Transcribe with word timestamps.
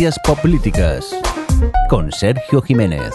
Ciencias 0.00 0.18
Políticas 0.40 1.14
con 1.90 2.10
Sergio 2.10 2.62
Jiménez. 2.62 3.12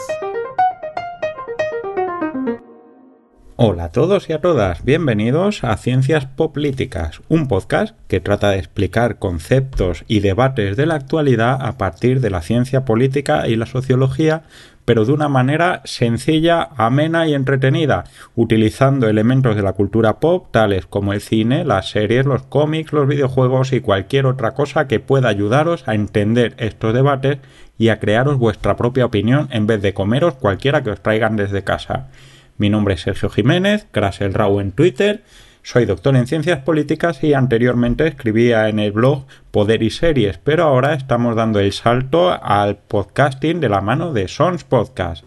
Hola 3.57 3.85
a 3.85 3.91
todos 3.93 4.29
y 4.29 4.33
a 4.33 4.41
todas, 4.41 4.83
bienvenidos 4.83 5.63
a 5.63 5.77
Ciencias 5.77 6.25
Políticas, 6.25 7.21
un 7.29 7.47
podcast 7.47 7.95
que 8.09 8.19
trata 8.19 8.49
de 8.49 8.57
explicar 8.57 9.17
conceptos 9.17 10.03
y 10.09 10.19
debates 10.19 10.75
de 10.75 10.85
la 10.85 10.95
actualidad 10.95 11.65
a 11.65 11.77
partir 11.77 12.19
de 12.19 12.29
la 12.29 12.41
ciencia 12.41 12.83
política 12.83 13.47
y 13.47 13.55
la 13.55 13.65
sociología, 13.65 14.43
pero 14.83 15.05
de 15.05 15.13
una 15.13 15.29
manera 15.29 15.81
sencilla, 15.85 16.67
amena 16.75 17.27
y 17.27 17.33
entretenida, 17.33 18.03
utilizando 18.35 19.07
elementos 19.07 19.55
de 19.55 19.61
la 19.61 19.71
cultura 19.71 20.19
pop 20.19 20.47
tales 20.51 20.85
como 20.85 21.13
el 21.13 21.21
cine, 21.21 21.63
las 21.63 21.89
series, 21.89 22.25
los 22.25 22.43
cómics, 22.43 22.91
los 22.91 23.07
videojuegos 23.07 23.71
y 23.71 23.79
cualquier 23.79 24.25
otra 24.25 24.51
cosa 24.53 24.89
que 24.89 24.99
pueda 24.99 25.29
ayudaros 25.29 25.87
a 25.87 25.95
entender 25.95 26.55
estos 26.57 26.93
debates 26.93 27.37
y 27.77 27.87
a 27.87 28.01
crearos 28.01 28.37
vuestra 28.37 28.75
propia 28.75 29.05
opinión 29.05 29.47
en 29.51 29.65
vez 29.65 29.81
de 29.81 29.93
comeros 29.93 30.33
cualquiera 30.33 30.83
que 30.83 30.89
os 30.89 30.99
traigan 30.99 31.37
desde 31.37 31.63
casa. 31.63 32.09
Mi 32.57 32.69
nombre 32.69 32.93
es 32.93 33.01
Sergio 33.01 33.29
Jiménez, 33.29 33.85
Rau 33.93 34.61
en 34.61 34.71
Twitter. 34.71 35.23
Soy 35.61 35.85
doctor 35.85 36.15
en 36.15 36.25
ciencias 36.25 36.59
políticas 36.59 37.21
y 37.21 37.33
anteriormente 37.33 38.07
escribía 38.07 38.69
en 38.69 38.79
el 38.79 38.93
blog 38.93 39.25
Poder 39.51 39.83
y 39.83 39.89
Series, 39.89 40.37
pero 40.37 40.63
ahora 40.63 40.93
estamos 40.93 41.35
dando 41.35 41.59
el 41.59 41.73
salto 41.73 42.31
al 42.31 42.77
podcasting 42.77 43.59
de 43.59 43.67
la 43.67 43.81
mano 43.81 44.13
de 44.13 44.29
Sons 44.29 44.63
Podcast. 44.63 45.25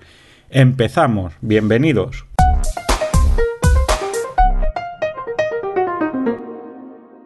Empezamos, 0.49 1.34
bienvenidos. 1.43 2.24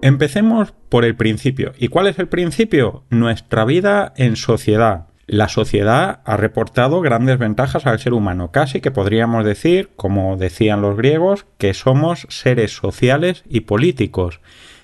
Empecemos 0.01 0.75
por 0.89 1.05
el 1.05 1.15
principio. 1.15 1.75
¿Y 1.79 1.87
cuál 1.87 2.09
es 2.09 2.19
el 2.19 2.27
principio? 2.27 3.05
Nuestra 3.09 3.65
vida 3.65 4.13
en 4.17 4.35
sociedad. 4.35 5.12
La 5.33 5.49
sociedad 5.49 6.21
ha 6.27 6.37
reportado 6.37 7.01
grandes 7.01 7.39
ventajas 7.39 7.87
al 7.87 7.99
ser 7.99 8.13
humano, 8.13 8.51
casi 8.53 8.83
que 8.83 8.91
podríamos 8.91 9.47
decir, 9.47 9.89
como 9.97 10.37
decían 10.37 10.83
los 10.83 10.95
griegos, 10.95 11.47
que 11.57 11.73
somos 11.73 12.27
seres 12.29 12.77
sociales 12.77 13.43
y 13.49 13.61
políticos. 13.61 14.41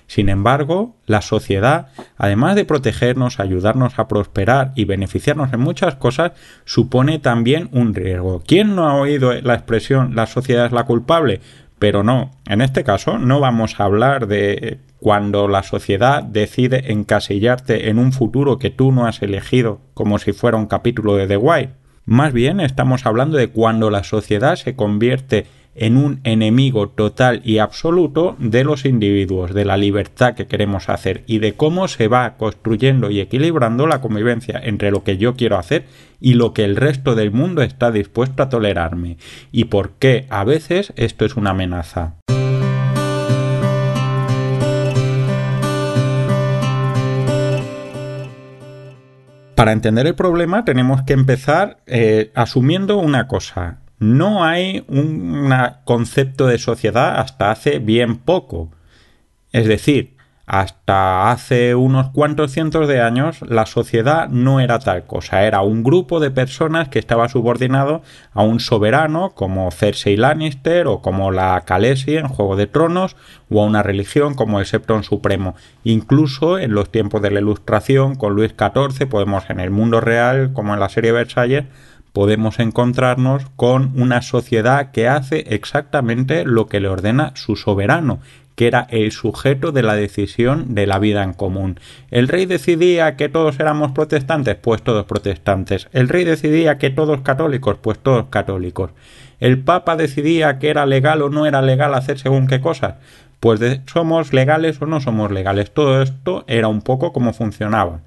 Sin 0.07 0.27
embargo, 0.27 0.95
la 1.05 1.21
sociedad, 1.21 1.89
además 2.17 2.55
de 2.55 2.65
protegernos, 2.65 3.39
ayudarnos 3.39 3.99
a 3.99 4.07
prosperar 4.07 4.71
y 4.73 4.85
beneficiarnos 4.85 5.53
en 5.53 5.59
muchas 5.59 5.93
cosas, 5.93 6.31
supone 6.65 7.19
también 7.19 7.69
un 7.71 7.93
riesgo. 7.93 8.41
¿Quién 8.43 8.75
no 8.75 8.89
ha 8.89 8.95
oído 8.95 9.31
la 9.39 9.53
expresión 9.53 10.15
la 10.15 10.25
sociedad 10.25 10.65
es 10.65 10.71
la 10.71 10.85
culpable? 10.85 11.41
Pero 11.79 12.03
no, 12.03 12.31
en 12.47 12.61
este 12.61 12.83
caso 12.83 13.17
no 13.17 13.39
vamos 13.39 13.79
a 13.79 13.85
hablar 13.85 14.27
de 14.27 14.79
cuando 14.99 15.47
la 15.47 15.63
sociedad 15.63 16.21
decide 16.21 16.91
encasillarte 16.91 17.89
en 17.89 17.97
un 17.97 18.11
futuro 18.11 18.59
que 18.59 18.69
tú 18.69 18.91
no 18.91 19.07
has 19.07 19.21
elegido 19.21 19.79
como 19.93 20.19
si 20.19 20.33
fuera 20.33 20.57
un 20.57 20.67
capítulo 20.67 21.15
de 21.15 21.27
The 21.27 21.37
Wire. 21.37 21.73
Más 22.05 22.33
bien 22.33 22.59
estamos 22.59 23.05
hablando 23.05 23.37
de 23.37 23.47
cuando 23.47 23.89
la 23.89 24.03
sociedad 24.03 24.57
se 24.57 24.75
convierte 24.75 25.45
en 25.79 25.95
un 25.95 26.19
enemigo 26.25 26.89
total 26.89 27.41
y 27.45 27.59
absoluto 27.59 28.35
de 28.37 28.65
los 28.65 28.85
individuos, 28.85 29.53
de 29.53 29.63
la 29.63 29.77
libertad 29.77 30.35
que 30.35 30.45
queremos 30.45 30.89
hacer 30.89 31.23
y 31.25 31.39
de 31.39 31.53
cómo 31.53 31.87
se 31.87 32.09
va 32.09 32.35
construyendo 32.35 33.09
y 33.09 33.21
equilibrando 33.21 33.87
la 33.87 34.01
convivencia 34.01 34.59
entre 34.61 34.91
lo 34.91 35.05
que 35.05 35.17
yo 35.17 35.35
quiero 35.35 35.57
hacer 35.57 35.85
y 36.19 36.33
lo 36.33 36.53
que 36.53 36.65
el 36.65 36.75
resto 36.75 37.15
del 37.15 37.31
mundo 37.31 37.61
está 37.61 37.91
dispuesto 37.91 38.43
a 38.43 38.49
tolerarme 38.49 39.17
y 39.53 39.65
por 39.65 39.91
qué 39.91 40.25
a 40.29 40.43
veces 40.43 40.91
esto 40.97 41.23
es 41.23 41.37
una 41.37 41.51
amenaza. 41.51 42.15
Para 49.55 49.71
entender 49.71 50.07
el 50.07 50.15
problema 50.15 50.65
tenemos 50.65 51.03
que 51.03 51.13
empezar 51.13 51.77
eh, 51.85 52.31
asumiendo 52.35 52.97
una 52.97 53.27
cosa. 53.27 53.79
No 53.99 54.43
hay 54.45 54.85
un 54.87 55.53
concepto 55.83 56.47
de 56.47 56.57
sociedad 56.57 57.19
hasta 57.19 57.51
hace 57.51 57.79
bien 57.79 58.17
poco. 58.17 58.71
Es 59.51 59.67
decir, 59.67 60.15
hasta 60.49 61.29
hace 61.29 61.75
unos 61.75 62.09
cuantos 62.09 62.51
cientos 62.51 62.87
de 62.87 63.01
años 63.01 63.39
la 63.47 63.67
sociedad 63.67 64.29
no 64.29 64.59
era 64.59 64.79
tal 64.79 65.05
cosa, 65.05 65.43
era 65.43 65.61
un 65.61 65.83
grupo 65.83 66.19
de 66.19 66.31
personas 66.31 66.89
que 66.89 66.97
estaba 66.97 67.29
subordinado 67.29 68.01
a 68.33 68.41
un 68.41 68.59
soberano 68.59 69.35
como 69.35 69.69
Cersei 69.69 70.17
Lannister 70.17 70.87
o 70.87 71.03
como 71.03 71.29
la 71.29 71.61
Khaleesi 71.67 72.17
en 72.17 72.29
Juego 72.29 72.55
de 72.55 72.65
Tronos 72.65 73.15
o 73.51 73.61
a 73.61 73.65
una 73.67 73.83
religión 73.83 74.33
como 74.33 74.59
el 74.59 74.65
Septon 74.65 75.03
Supremo. 75.03 75.53
Incluso 75.83 76.57
en 76.57 76.73
los 76.73 76.91
tiempos 76.91 77.21
de 77.21 77.29
la 77.29 77.41
Ilustración 77.41 78.15
con 78.15 78.33
Luis 78.33 78.55
XIV 78.57 79.07
podemos 79.07 79.47
en 79.51 79.59
el 79.59 79.69
mundo 79.69 80.01
real 80.01 80.51
como 80.53 80.73
en 80.73 80.79
la 80.79 80.89
serie 80.89 81.11
Versalles 81.11 81.65
podemos 82.13 82.59
encontrarnos 82.59 83.43
con 83.55 83.91
una 83.95 84.21
sociedad 84.21 84.91
que 84.91 85.07
hace 85.07 85.45
exactamente 85.49 86.45
lo 86.45 86.67
que 86.67 86.79
le 86.79 86.89
ordena 86.89 87.31
su 87.35 87.55
soberano 87.55 88.19
que 88.59 88.67
era 88.67 88.87
el 88.89 89.13
sujeto 89.13 89.71
de 89.71 89.83
la 89.83 89.95
decisión 89.95 90.75
de 90.75 90.85
la 90.85 90.99
vida 90.99 91.23
en 91.23 91.31
común. 91.31 91.79
El 92.11 92.27
rey 92.27 92.45
decidía 92.45 93.15
que 93.15 93.29
todos 93.29 93.57
éramos 93.57 93.93
protestantes, 93.93 94.55
pues 94.55 94.81
todos 94.81 95.05
protestantes. 95.05 95.87
El 95.93 96.09
rey 96.09 96.25
decidía 96.25 96.77
que 96.77 96.89
todos 96.89 97.21
católicos, 97.21 97.77
pues 97.81 97.99
todos 97.99 98.25
católicos. 98.25 98.91
El 99.39 99.59
papa 99.59 99.95
decidía 99.95 100.59
que 100.59 100.67
era 100.67 100.85
legal 100.85 101.21
o 101.21 101.29
no 101.29 101.45
era 101.45 101.61
legal 101.61 101.93
hacer 101.93 102.19
según 102.19 102.47
qué 102.47 102.59
cosas. 102.59 102.95
Pues 103.39 103.61
somos 103.85 104.33
legales 104.33 104.81
o 104.81 104.85
no 104.85 104.99
somos 104.99 105.31
legales. 105.31 105.71
Todo 105.71 106.01
esto 106.01 106.43
era 106.47 106.67
un 106.67 106.81
poco 106.81 107.13
como 107.13 107.31
funcionaba. 107.31 108.01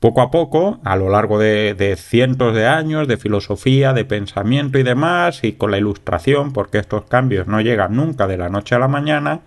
Poco 0.00 0.22
a 0.22 0.30
poco, 0.30 0.80
a 0.82 0.96
lo 0.96 1.10
largo 1.10 1.38
de, 1.38 1.94
cientos 1.98 2.54
de 2.54 2.66
años 2.66 3.06
de 3.06 3.18
filosofía, 3.18 3.92
de 3.92 4.06
pensamiento 4.06 4.78
y 4.78 4.82
demás, 4.82 5.44
y 5.44 5.52
con 5.52 5.70
la 5.70 5.76
ilustración, 5.76 6.54
porque 6.54 6.78
estos 6.78 7.04
cambios 7.04 7.46
no 7.46 7.60
llegan 7.60 7.96
nunca 7.96 8.26
de 8.26 8.38
la 8.38 8.48
noche 8.48 8.74
a 8.74 8.78
la 8.78 8.88
mañana, 8.88 9.40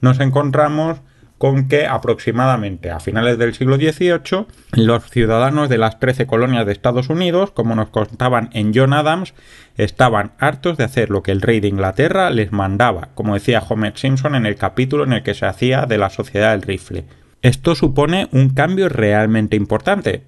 nos 0.00 0.18
encontramos 0.18 1.00
con 1.38 1.68
que 1.68 1.86
aproximadamente 1.86 2.90
a 2.90 2.98
finales 2.98 3.38
del 3.38 3.54
siglo 3.54 3.76
XVIII 3.76 4.46
los 4.72 5.08
ciudadanos 5.08 5.68
de 5.68 5.78
las 5.78 6.00
trece 6.00 6.26
colonias 6.26 6.66
de 6.66 6.72
Estados 6.72 7.08
Unidos, 7.08 7.52
como 7.52 7.76
nos 7.76 7.88
contaban 7.90 8.50
en 8.54 8.72
John 8.74 8.92
Adams, 8.92 9.34
estaban 9.76 10.32
hartos 10.38 10.78
de 10.78 10.84
hacer 10.84 11.10
lo 11.10 11.22
que 11.22 11.30
el 11.30 11.42
rey 11.42 11.60
de 11.60 11.68
Inglaterra 11.68 12.30
les 12.30 12.50
mandaba, 12.50 13.10
como 13.14 13.34
decía 13.34 13.62
Homer 13.68 13.96
Simpson 13.96 14.34
en 14.34 14.46
el 14.46 14.56
capítulo 14.56 15.04
en 15.04 15.12
el 15.12 15.22
que 15.22 15.34
se 15.34 15.46
hacía 15.46 15.86
de 15.86 15.98
la 15.98 16.10
sociedad 16.10 16.52
del 16.52 16.62
rifle. 16.62 17.04
Esto 17.42 17.74
supone 17.74 18.28
un 18.30 18.50
cambio 18.50 18.88
realmente 18.88 19.56
importante. 19.56 20.22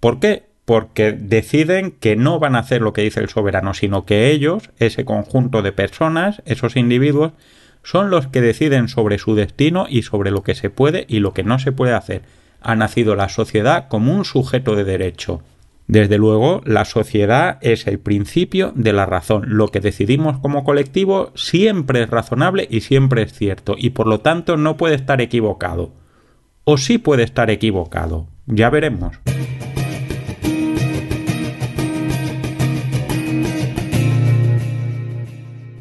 ¿Por 0.00 0.18
qué? 0.18 0.44
Porque 0.64 1.12
deciden 1.12 1.90
que 1.90 2.16
no 2.16 2.38
van 2.38 2.56
a 2.56 2.60
hacer 2.60 2.80
lo 2.80 2.94
que 2.94 3.02
dice 3.02 3.20
el 3.20 3.28
soberano, 3.28 3.74
sino 3.74 4.06
que 4.06 4.30
ellos, 4.30 4.70
ese 4.78 5.04
conjunto 5.04 5.60
de 5.60 5.72
personas, 5.72 6.42
esos 6.46 6.76
individuos, 6.76 7.32
son 7.82 8.08
los 8.08 8.28
que 8.28 8.40
deciden 8.40 8.88
sobre 8.88 9.18
su 9.18 9.34
destino 9.34 9.86
y 9.90 10.02
sobre 10.02 10.30
lo 10.30 10.42
que 10.42 10.54
se 10.54 10.70
puede 10.70 11.04
y 11.06 11.18
lo 11.18 11.34
que 11.34 11.44
no 11.44 11.58
se 11.58 11.70
puede 11.70 11.92
hacer. 11.92 12.22
Ha 12.62 12.74
nacido 12.76 13.14
la 13.14 13.28
sociedad 13.28 13.88
como 13.88 14.14
un 14.14 14.24
sujeto 14.24 14.74
de 14.74 14.84
derecho. 14.84 15.42
Desde 15.86 16.16
luego, 16.16 16.62
la 16.64 16.86
sociedad 16.86 17.58
es 17.60 17.86
el 17.86 17.98
principio 17.98 18.72
de 18.74 18.94
la 18.94 19.04
razón. 19.04 19.44
Lo 19.48 19.68
que 19.68 19.80
decidimos 19.80 20.38
como 20.38 20.64
colectivo 20.64 21.30
siempre 21.34 22.02
es 22.02 22.08
razonable 22.08 22.66
y 22.70 22.80
siempre 22.80 23.20
es 23.20 23.34
cierto, 23.34 23.74
y 23.76 23.90
por 23.90 24.06
lo 24.06 24.20
tanto 24.20 24.56
no 24.56 24.78
puede 24.78 24.94
estar 24.94 25.20
equivocado. 25.20 25.92
O 26.64 26.78
sí 26.78 26.98
puede 26.98 27.22
estar 27.22 27.50
equivocado. 27.50 28.26
Ya 28.46 28.70
veremos. 28.70 29.18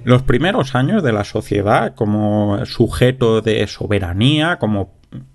Los 0.04 0.24
primeros 0.24 0.76
años 0.76 1.02
de 1.02 1.14
la 1.14 1.24
sociedad 1.24 1.96
como 1.96 2.66
sujeto 2.66 3.42
de 3.42 3.66
soberanía, 3.68 4.60
como 4.60 4.92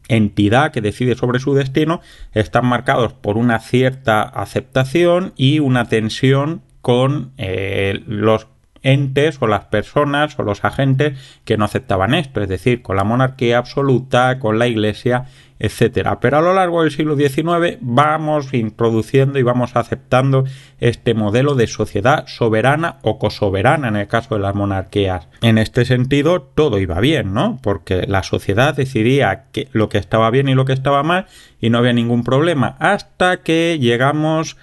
entidad 0.08 0.72
que 0.72 0.82
decide 0.82 1.14
sobre 1.14 1.38
su 1.38 1.54
destino, 1.54 2.02
están 2.34 2.66
marcados 2.66 3.14
por 3.14 3.38
una 3.38 3.60
cierta 3.60 4.22
aceptación 4.22 5.32
y 5.36 5.60
una 5.60 5.88
tensión 5.88 6.60
con 6.82 7.32
eh, 7.38 8.02
los 8.06 8.48
entes 8.82 9.38
o 9.40 9.46
las 9.46 9.64
personas 9.66 10.38
o 10.38 10.42
los 10.42 10.64
agentes 10.64 11.18
que 11.44 11.56
no 11.56 11.64
aceptaban 11.64 12.14
esto, 12.14 12.40
es 12.40 12.48
decir, 12.48 12.82
con 12.82 12.96
la 12.96 13.04
monarquía 13.04 13.58
absoluta, 13.58 14.38
con 14.38 14.58
la 14.58 14.66
Iglesia 14.66 15.26
etcétera. 15.58 16.20
Pero 16.20 16.38
a 16.38 16.40
lo 16.40 16.54
largo 16.54 16.82
del 16.82 16.90
siglo 16.90 17.16
XIX 17.16 17.78
vamos 17.80 18.54
introduciendo 18.54 19.38
y 19.38 19.42
vamos 19.42 19.76
aceptando 19.76 20.44
este 20.80 21.14
modelo 21.14 21.54
de 21.54 21.66
sociedad 21.66 22.26
soberana 22.26 22.98
o 23.02 23.18
cosoberana 23.18 23.88
en 23.88 23.96
el 23.96 24.06
caso 24.06 24.36
de 24.36 24.40
las 24.40 24.54
monarquías. 24.54 25.28
En 25.42 25.58
este 25.58 25.84
sentido, 25.84 26.42
todo 26.42 26.78
iba 26.78 27.00
bien, 27.00 27.34
¿no? 27.34 27.58
Porque 27.62 28.06
la 28.06 28.22
sociedad 28.22 28.74
decidía 28.74 29.46
que 29.52 29.68
lo 29.72 29.88
que 29.88 29.98
estaba 29.98 30.30
bien 30.30 30.48
y 30.48 30.54
lo 30.54 30.64
que 30.64 30.72
estaba 30.72 31.02
mal 31.02 31.26
y 31.60 31.70
no 31.70 31.78
había 31.78 31.92
ningún 31.92 32.24
problema 32.24 32.76
hasta 32.78 33.38
que 33.38 33.78
llegamos 33.80 34.56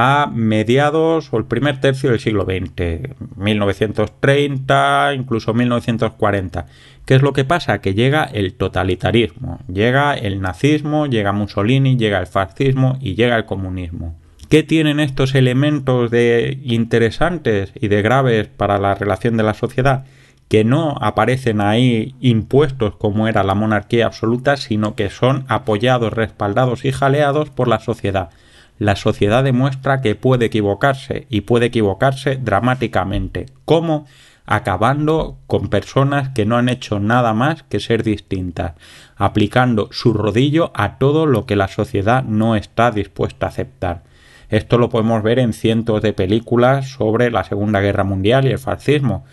a 0.00 0.30
mediados 0.32 1.28
o 1.32 1.38
el 1.38 1.44
primer 1.46 1.80
tercio 1.80 2.10
del 2.10 2.20
siglo 2.20 2.44
XX, 2.44 3.16
1930, 3.34 5.12
incluso 5.14 5.52
1940. 5.54 6.66
¿Qué 7.04 7.16
es 7.16 7.22
lo 7.22 7.32
que 7.32 7.44
pasa? 7.44 7.80
Que 7.80 7.94
llega 7.94 8.22
el 8.22 8.54
totalitarismo, 8.54 9.58
llega 9.66 10.14
el 10.14 10.40
nazismo, 10.40 11.06
llega 11.06 11.32
Mussolini, 11.32 11.96
llega 11.96 12.20
el 12.20 12.28
fascismo 12.28 12.96
y 13.00 13.16
llega 13.16 13.34
el 13.34 13.44
comunismo. 13.44 14.16
¿Qué 14.48 14.62
tienen 14.62 15.00
estos 15.00 15.34
elementos 15.34 16.12
de 16.12 16.60
interesantes 16.62 17.72
y 17.74 17.88
de 17.88 18.00
graves 18.00 18.46
para 18.46 18.78
la 18.78 18.94
relación 18.94 19.36
de 19.36 19.42
la 19.42 19.54
sociedad? 19.54 20.04
Que 20.46 20.62
no 20.62 20.94
aparecen 21.00 21.60
ahí 21.60 22.14
impuestos 22.20 22.94
como 22.94 23.26
era 23.26 23.42
la 23.42 23.56
monarquía 23.56 24.06
absoluta, 24.06 24.56
sino 24.58 24.94
que 24.94 25.10
son 25.10 25.44
apoyados, 25.48 26.12
respaldados 26.12 26.84
y 26.84 26.92
jaleados 26.92 27.50
por 27.50 27.66
la 27.66 27.80
sociedad. 27.80 28.30
La 28.78 28.96
sociedad 28.96 29.44
demuestra 29.44 30.00
que 30.00 30.14
puede 30.14 30.46
equivocarse 30.46 31.26
y 31.28 31.42
puede 31.42 31.66
equivocarse 31.66 32.36
dramáticamente. 32.36 33.46
¿Cómo? 33.64 34.06
acabando 34.50 35.36
con 35.46 35.68
personas 35.68 36.30
que 36.30 36.46
no 36.46 36.56
han 36.56 36.70
hecho 36.70 37.00
nada 37.00 37.34
más 37.34 37.64
que 37.64 37.80
ser 37.80 38.02
distintas, 38.02 38.72
aplicando 39.14 39.90
su 39.92 40.14
rodillo 40.14 40.72
a 40.74 40.96
todo 40.96 41.26
lo 41.26 41.44
que 41.44 41.54
la 41.54 41.68
sociedad 41.68 42.24
no 42.24 42.56
está 42.56 42.90
dispuesta 42.90 43.44
a 43.44 43.48
aceptar. 43.50 44.04
Esto 44.48 44.78
lo 44.78 44.88
podemos 44.88 45.22
ver 45.22 45.38
en 45.38 45.52
cientos 45.52 46.00
de 46.00 46.14
películas 46.14 46.88
sobre 46.88 47.30
la 47.30 47.44
Segunda 47.44 47.82
Guerra 47.82 48.04
Mundial 48.04 48.46
y 48.46 48.52
el 48.52 48.58
fascismo. 48.58 49.26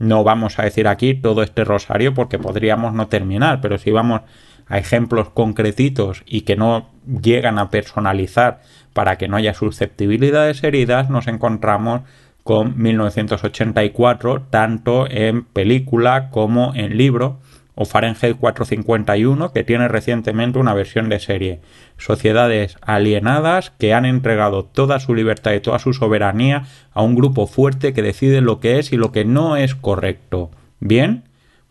No 0.00 0.24
vamos 0.24 0.58
a 0.58 0.64
decir 0.64 0.88
aquí 0.88 1.14
todo 1.14 1.44
este 1.44 1.62
rosario 1.62 2.12
porque 2.12 2.40
podríamos 2.40 2.92
no 2.92 3.06
terminar, 3.06 3.60
pero 3.60 3.78
si 3.78 3.92
vamos 3.92 4.22
a 4.68 4.78
ejemplos 4.78 5.30
concretitos 5.30 6.22
y 6.26 6.42
que 6.42 6.56
no 6.56 6.90
llegan 7.22 7.58
a 7.58 7.70
personalizar 7.70 8.60
para 8.92 9.16
que 9.16 9.28
no 9.28 9.36
haya 9.36 9.54
susceptibilidades 9.54 10.64
heridas, 10.64 11.10
nos 11.10 11.28
encontramos 11.28 12.02
con 12.42 12.80
1984 12.80 14.42
tanto 14.50 15.06
en 15.10 15.44
película 15.44 16.30
como 16.30 16.72
en 16.74 16.96
libro 16.96 17.40
o 17.74 17.84
Fahrenheit 17.84 18.38
451 18.38 19.52
que 19.52 19.62
tiene 19.62 19.86
recientemente 19.86 20.58
una 20.58 20.72
versión 20.72 21.08
de 21.08 21.20
serie. 21.20 21.60
Sociedades 21.98 22.76
alienadas 22.80 23.70
que 23.78 23.94
han 23.94 24.06
entregado 24.06 24.64
toda 24.64 24.98
su 24.98 25.14
libertad 25.14 25.52
y 25.52 25.60
toda 25.60 25.78
su 25.78 25.92
soberanía 25.92 26.64
a 26.92 27.02
un 27.02 27.14
grupo 27.14 27.46
fuerte 27.46 27.92
que 27.92 28.02
decide 28.02 28.40
lo 28.40 28.60
que 28.60 28.78
es 28.78 28.92
y 28.92 28.96
lo 28.96 29.12
que 29.12 29.24
no 29.24 29.56
es 29.56 29.74
correcto. 29.74 30.50
Bien, 30.80 31.24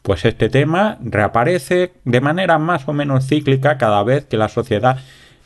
pues 0.06 0.24
este 0.24 0.50
tema 0.50 1.00
reaparece 1.02 1.94
de 2.04 2.22
manera 2.22 2.60
más 2.60 2.88
o 2.88 2.94
menos 2.94 3.28
cíclica 3.28 3.80
cada 3.80 4.04
vez 4.04 4.26
que 4.26 4.38
la 4.38 4.50
sociedad 4.50 5.00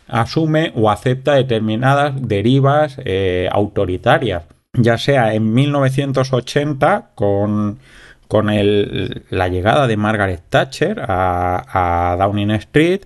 asume 0.10 0.74
o 0.76 0.92
acepta 0.92 1.36
determinadas 1.36 2.14
derivas 2.28 2.98
eh, 3.06 3.48
autoritarias 3.54 4.44
ya 4.74 4.98
sea 4.98 5.34
en 5.34 5.54
1980 5.54 7.12
con, 7.16 7.80
con 8.28 8.50
el, 8.50 9.24
la 9.30 9.48
llegada 9.48 9.88
de 9.88 9.96
Margaret 9.96 10.44
Thatcher 10.50 11.06
a, 11.08 12.18
Downing 12.20 12.52
Street 12.52 13.04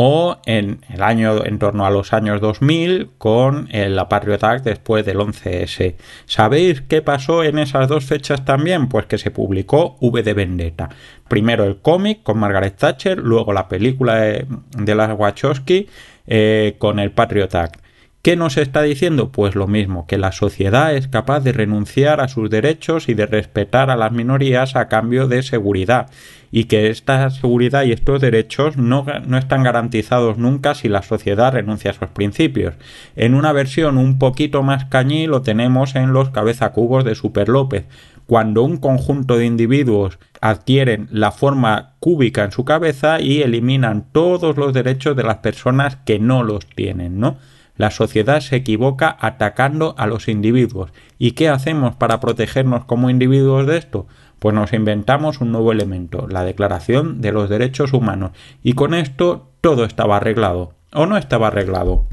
o 0.00 0.36
en 0.46 0.78
el 0.90 1.02
año 1.02 1.44
en 1.44 1.58
torno 1.58 1.84
a 1.84 1.90
los 1.90 2.12
años 2.12 2.40
2000 2.40 3.10
con 3.18 3.68
la 3.72 4.08
Patriot 4.08 4.44
Act 4.44 4.64
después 4.64 5.04
del 5.04 5.18
11S. 5.18 5.96
¿Sabéis 6.24 6.82
qué 6.82 7.02
pasó 7.02 7.42
en 7.42 7.58
esas 7.58 7.88
dos 7.88 8.04
fechas 8.04 8.44
también? 8.44 8.88
Pues 8.88 9.06
que 9.06 9.18
se 9.18 9.32
publicó 9.32 9.96
V 9.98 10.22
de 10.22 10.34
Vendetta. 10.34 10.88
Primero 11.26 11.64
el 11.64 11.78
cómic 11.78 12.22
con 12.22 12.38
Margaret 12.38 12.76
Thatcher, 12.76 13.18
luego 13.18 13.52
la 13.52 13.66
película 13.66 14.20
de, 14.20 14.94
las 14.94 15.18
Wachowski 15.18 15.88
eh, 16.28 16.76
con 16.78 17.00
el 17.00 17.10
Patriot 17.10 17.52
Act. 17.56 17.80
¿Qué 18.22 18.36
nos 18.36 18.56
está 18.56 18.82
diciendo? 18.82 19.32
Pues 19.32 19.56
lo 19.56 19.66
mismo, 19.66 20.06
que 20.06 20.18
la 20.18 20.30
sociedad 20.30 20.94
es 20.94 21.08
capaz 21.08 21.40
de 21.40 21.50
renunciar 21.50 22.20
a 22.20 22.28
sus 22.28 22.50
derechos 22.50 23.08
y 23.08 23.14
de 23.14 23.26
respetar 23.26 23.90
a 23.90 23.96
las 23.96 24.12
minorías 24.12 24.76
a 24.76 24.86
cambio 24.86 25.26
de 25.26 25.42
seguridad 25.42 26.08
y 26.50 26.64
que 26.64 26.88
esta 26.88 27.30
seguridad 27.30 27.84
y 27.84 27.92
estos 27.92 28.20
derechos 28.20 28.76
no, 28.76 29.04
no, 29.26 29.38
están 29.38 29.62
garantizados 29.62 30.38
nunca 30.38 30.74
si 30.74 30.88
la 30.88 31.02
sociedad 31.02 31.52
renuncia 31.52 31.90
a 31.90 31.94
esos 31.94 32.10
principios. 32.10 32.74
En 33.16 33.34
una 33.34 33.52
versión 33.52 33.98
un 33.98 34.18
poquito 34.18 34.62
más 34.62 34.86
cañí 34.86 35.26
lo 35.26 35.42
tenemos 35.42 35.94
en 35.94 36.12
los 36.12 36.30
cabezacubos 36.30 37.04
de 37.04 37.14
Super 37.14 37.48
López. 37.48 37.86
Cuando 38.26 38.62
un 38.62 38.76
conjunto 38.76 39.36
de 39.36 39.46
individuos 39.46 40.18
adquieren 40.40 41.08
la 41.10 41.32
forma 41.32 41.94
cúbica 41.98 42.44
en 42.44 42.52
su 42.52 42.64
cabeza 42.64 43.20
y 43.20 43.42
eliminan 43.42 44.06
todos 44.12 44.56
los 44.56 44.72
derechos 44.72 45.16
de 45.16 45.22
las 45.22 45.38
personas 45.38 45.96
que 45.96 46.18
no 46.18 46.42
los 46.42 46.66
tienen, 46.66 47.20
¿no? 47.20 47.38
La 47.78 47.92
sociedad 47.92 48.40
se 48.40 48.56
equivoca 48.56 49.16
atacando 49.20 49.94
a 49.98 50.08
los 50.08 50.26
individuos. 50.26 50.90
¿Y 51.16 51.30
qué 51.30 51.48
hacemos 51.48 51.94
para 51.94 52.18
protegernos 52.18 52.84
como 52.84 53.08
individuos 53.08 53.68
de 53.68 53.78
esto? 53.78 54.08
Pues 54.38 54.54
nos 54.54 54.72
inventamos 54.72 55.40
un 55.40 55.50
nuevo 55.50 55.72
elemento, 55.72 56.28
la 56.28 56.44
Declaración 56.44 57.20
de 57.20 57.32
los 57.32 57.48
Derechos 57.48 57.92
Humanos. 57.92 58.30
Y 58.62 58.74
con 58.74 58.94
esto 58.94 59.50
todo 59.60 59.84
estaba 59.84 60.18
arreglado. 60.18 60.74
¿O 60.92 61.06
no 61.06 61.16
estaba 61.16 61.48
arreglado? 61.48 62.06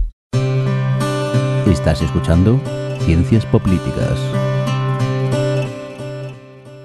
Estás 1.72 2.02
escuchando 2.02 2.60
Ciencias 3.02 3.46
Políticas. 3.46 4.20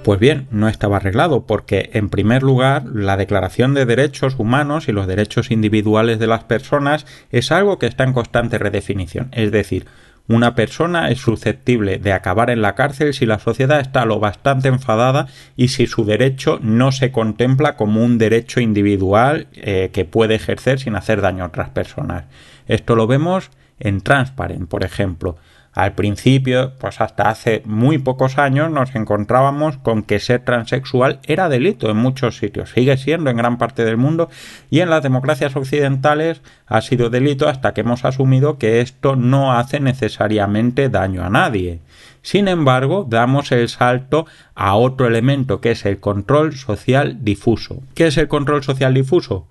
Pues 0.04 0.19
bien, 0.19 0.46
no 0.50 0.69
estaba 0.69 0.96
arreglado 0.96 1.46
porque, 1.46 1.90
en 1.93 2.08
primer 2.08 2.43
lugar, 2.43 2.84
la 2.93 3.16
Declaración 3.16 3.75
de 3.75 3.86
Derechos 3.86 4.34
Humanos 4.38 4.88
y 4.88 4.93
los 4.93 5.06
derechos 5.06 5.50
individuales 5.50 6.19
de 6.19 6.26
las 6.26 6.44
personas 6.44 7.06
es 7.31 7.52
algo 7.52 7.78
que 7.78 7.86
está 7.86 8.04
en 8.04 8.12
constante 8.12 8.58
redefinición. 8.58 9.28
Es 9.32 9.52
decir, 9.52 9.86
una 10.31 10.55
persona 10.55 11.11
es 11.11 11.19
susceptible 11.19 11.99
de 11.99 12.12
acabar 12.12 12.50
en 12.50 12.62
la 12.62 12.77
cárcel 12.77 13.15
si 13.15 13.27
la 13.27 13.41
sociedad 13.41 13.81
está 13.81 14.05
lo 14.05 14.21
bastante 14.21 14.69
enfadada 14.69 15.27
y 15.56 15.69
si 15.69 15.88
su 15.88 16.05
derecho 16.05 16.61
no 16.62 16.93
se 16.93 17.11
contempla 17.11 17.75
como 17.75 18.05
un 18.05 18.17
derecho 18.17 18.61
individual 18.61 19.49
eh, 19.55 19.91
que 19.93 20.05
puede 20.05 20.37
ejercer 20.37 20.79
sin 20.79 20.94
hacer 20.94 21.21
daño 21.21 21.43
a 21.43 21.49
otras 21.49 21.71
personas. 21.71 22.27
Esto 22.69 22.94
lo 22.94 23.09
vemos 23.09 23.50
en 23.81 24.03
Transparent, 24.03 24.69
por 24.69 24.85
ejemplo. 24.85 25.37
Al 25.72 25.93
principio, 25.93 26.72
pues 26.81 27.00
hasta 27.00 27.28
hace 27.28 27.62
muy 27.64 27.99
pocos 27.99 28.38
años 28.38 28.72
nos 28.72 28.96
encontrábamos 28.96 29.78
con 29.78 30.02
que 30.02 30.19
ser 30.19 30.44
transexual 30.44 31.20
era 31.22 31.49
delito 31.49 31.88
en 31.88 31.96
muchos 31.96 32.38
sitios, 32.38 32.70
sigue 32.70 32.96
siendo 32.96 33.31
en 33.31 33.37
gran 33.37 33.56
parte 33.56 33.84
del 33.84 33.96
mundo 33.96 34.28
y 34.69 34.81
en 34.81 34.90
las 34.90 35.05
democracias 35.05 35.55
occidentales 35.55 36.43
ha 36.67 36.81
sido 36.81 37.08
delito 37.08 37.49
hasta 37.49 37.72
que 37.72 37.82
hemos 37.82 38.05
asumido 38.05 38.58
que 38.58 38.81
esto 38.81 39.14
no 39.14 39.52
hace 39.52 39.78
necesariamente 39.78 40.89
daño 40.89 41.22
a 41.22 41.31
nadie. 41.31 41.79
Sin 42.22 42.48
embargo, 42.48 43.06
damos 43.08 43.53
el 43.53 43.69
salto 43.69 44.27
a 44.55 44.74
otro 44.74 45.06
elemento 45.06 45.60
que 45.60 45.70
es 45.70 45.86
el 45.86 46.00
control 46.00 46.55
social 46.55 47.19
difuso. 47.22 47.82
¿Qué 47.94 48.08
es 48.08 48.19
el 48.19 48.29
control 48.29 48.62
social 48.62 48.93
difuso? 48.93 49.46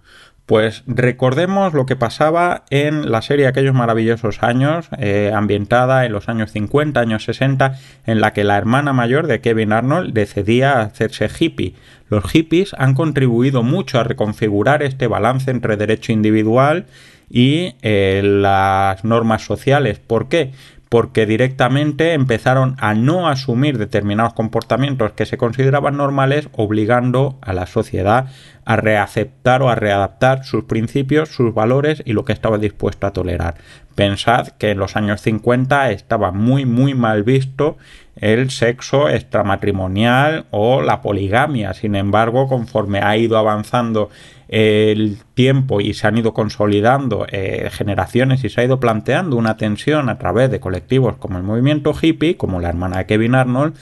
Pues 0.50 0.82
recordemos 0.88 1.76
lo 1.76 1.86
que 1.86 1.96
pasaba 1.96 2.64
en 2.72 3.12
la 3.12 3.22
serie 3.22 3.46
Aquellos 3.46 3.76
maravillosos 3.76 4.42
años, 4.42 4.90
eh, 4.98 5.32
ambientada 5.32 6.08
en 6.08 6.12
los 6.12 6.28
años 6.28 6.52
50, 6.54 7.00
años 7.00 7.24
60, 7.26 7.78
en 8.08 8.20
la 8.20 8.34
que 8.34 8.44
la 8.44 8.58
hermana 8.58 8.92
mayor 8.92 9.28
de 9.28 9.42
Kevin 9.42 9.74
Arnold 9.74 10.12
decidía 10.12 10.82
hacerse 10.82 11.30
hippie. 11.30 11.76
Los 12.10 12.24
hippies 12.32 12.74
han 12.80 12.96
contribuido 12.96 13.62
mucho 13.62 14.00
a 14.00 14.04
reconfigurar 14.04 14.82
este 14.82 15.06
balance 15.06 15.52
entre 15.52 15.78
derecho 15.78 16.14
individual 16.14 16.88
y 17.30 17.76
eh, 17.84 18.22
las 18.24 19.06
normas 19.06 19.44
sociales. 19.44 20.00
¿Por 20.00 20.30
qué? 20.30 20.52
Porque 20.90 21.28
directamente 21.28 22.14
empezaron 22.14 22.76
a 22.80 22.96
no 22.96 23.30
asumir 23.30 23.78
determinados 23.78 24.34
comportamientos 24.34 25.12
que 25.12 25.28
se 25.28 25.38
consideraban 25.38 25.96
normales, 25.98 26.50
obligando 26.54 27.38
a 27.42 27.54
la 27.54 27.68
sociedad 27.68 28.26
a 28.66 28.76
reaceptar 28.76 29.62
o 29.62 29.70
a 29.70 29.76
readaptar 29.76 30.44
sus 30.46 30.64
principios, 30.64 31.30
sus 31.30 31.54
valores 31.54 32.02
y 32.06 32.14
lo 32.14 32.26
que 32.26 32.34
estaba 32.34 32.58
dispuesto 32.58 33.06
a 33.06 33.14
tolerar. 33.14 33.56
Pensad 33.94 34.50
que 34.50 34.72
en 34.72 34.80
los 34.80 34.96
años 34.96 35.22
50 35.22 35.92
estaba 35.92 36.32
muy 36.32 36.66
muy 36.66 36.96
mal 36.96 37.24
visto 37.24 37.78
el 38.16 38.50
sexo 38.50 39.10
extramatrimonial 39.10 40.46
o 40.52 40.82
la 40.82 41.02
poligamia. 41.02 41.74
Sin 41.74 41.96
embargo, 41.96 42.48
conforme 42.48 43.00
ha 43.00 43.16
ido 43.18 43.38
avanzando 43.38 44.10
el 44.50 45.18
tiempo 45.36 45.80
y 45.80 45.94
se 45.94 46.08
han 46.08 46.18
ido 46.18 46.34
consolidando 46.34 47.26
eh, 47.32 47.70
generaciones 47.72 48.44
y 48.44 48.50
se 48.50 48.62
ha 48.62 48.66
ido 48.66 48.80
planteando 48.80 49.36
una 49.38 49.58
tensión 49.58 50.10
a 50.10 50.18
través 50.18 50.50
de 50.50 50.60
colectivos 50.60 51.18
como 51.18 51.38
el 51.38 51.44
movimiento 51.44 51.94
hippie, 52.00 52.36
como 52.36 52.60
la 52.60 52.70
hermana 52.70 52.98
de 52.98 53.06
Kevin 53.06 53.36
Arnold, 53.36 53.76